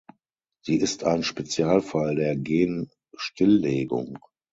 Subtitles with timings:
[0.65, 4.17] Sie ist ein Spezialfall der Gen-Stilllegung.